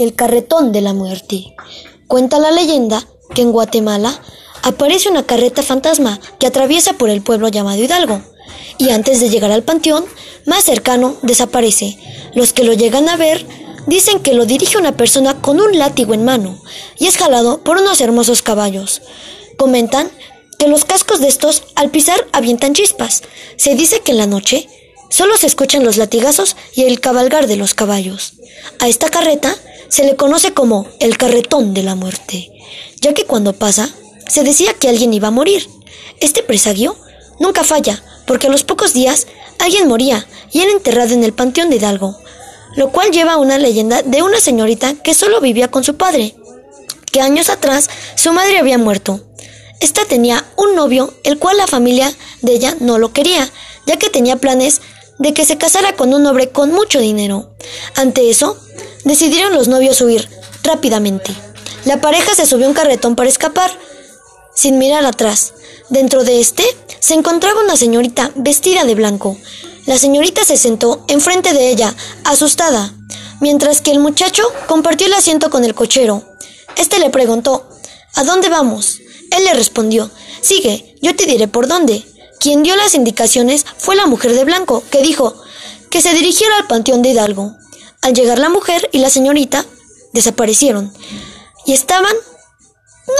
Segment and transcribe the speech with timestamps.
[0.00, 1.54] el carretón de la muerte.
[2.08, 4.20] Cuenta la leyenda que en Guatemala
[4.62, 8.22] aparece una carreta fantasma que atraviesa por el pueblo llamado Hidalgo
[8.78, 10.06] y antes de llegar al panteón
[10.46, 11.98] más cercano desaparece.
[12.34, 13.46] Los que lo llegan a ver
[13.86, 16.58] dicen que lo dirige una persona con un látigo en mano
[16.98, 19.02] y es jalado por unos hermosos caballos.
[19.58, 20.10] Comentan
[20.58, 23.22] que los cascos de estos al pisar avientan chispas.
[23.56, 24.66] Se dice que en la noche
[25.10, 28.32] solo se escuchan los latigazos y el cabalgar de los caballos.
[28.78, 29.54] A esta carreta
[29.88, 32.50] se le conoce como el carretón de la muerte,
[33.00, 33.90] ya que cuando pasa
[34.28, 35.68] se decía que alguien iba a morir.
[36.20, 36.96] Este presagio
[37.38, 39.26] nunca falla, porque a los pocos días
[39.58, 42.16] alguien moría y era enterrado en el panteón de Hidalgo,
[42.76, 46.36] lo cual lleva a una leyenda de una señorita que solo vivía con su padre,
[47.10, 49.20] que años atrás su madre había muerto.
[49.80, 53.50] Esta tenía un novio, el cual la familia de ella no lo quería,
[53.86, 54.80] ya que tenía planes
[55.20, 57.50] de que se casara con un hombre con mucho dinero.
[57.94, 58.56] Ante eso,
[59.04, 60.28] decidieron los novios huir
[60.64, 61.32] rápidamente.
[61.84, 63.70] La pareja se subió a un carretón para escapar,
[64.54, 65.52] sin mirar atrás.
[65.90, 66.64] Dentro de este
[67.00, 69.36] se encontraba una señorita vestida de blanco.
[69.86, 72.92] La señorita se sentó enfrente de ella, asustada,
[73.40, 76.24] mientras que el muchacho compartió el asiento con el cochero.
[76.76, 77.68] Este le preguntó,
[78.14, 79.00] ¿A dónde vamos?
[79.36, 82.02] Él le respondió, Sigue, yo te diré por dónde.
[82.40, 85.34] Quien dio las indicaciones fue la mujer de blanco, que dijo
[85.90, 87.54] que se dirigiera al panteón de Hidalgo.
[88.00, 89.66] Al llegar la mujer y la señorita
[90.14, 90.90] desaparecieron
[91.66, 92.14] y estaban
[93.06, 93.14] ¡No!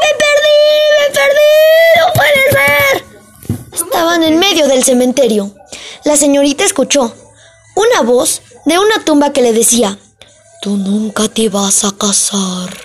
[0.00, 0.58] ¡Me perdí!
[0.98, 1.50] ¡Me perdí!
[1.98, 3.84] ¡No puede ser!
[3.84, 5.54] Estaban en medio del cementerio.
[6.04, 7.14] La señorita escuchó
[7.76, 9.98] una voz de una tumba que le decía,
[10.60, 12.76] Tú nunca te vas a casar.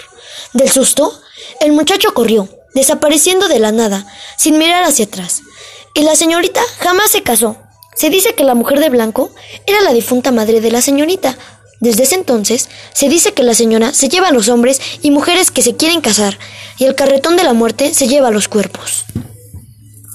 [0.54, 1.20] Del susto,
[1.60, 4.06] el muchacho corrió, desapareciendo de la nada,
[4.38, 5.42] sin mirar hacia atrás.
[5.96, 7.58] Y la señorita jamás se casó.
[7.96, 9.32] Se dice que la mujer de blanco
[9.66, 11.38] era la difunta madre de la señorita,
[11.80, 15.52] desde ese entonces, se dice que la señora se lleva a los hombres y mujeres
[15.52, 16.38] que se quieren casar,
[16.78, 19.06] y el carretón de la muerte se lleva a los cuerpos.